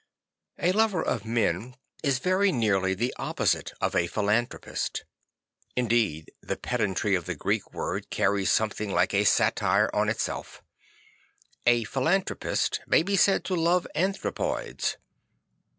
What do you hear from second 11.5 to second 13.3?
A philanthropist may be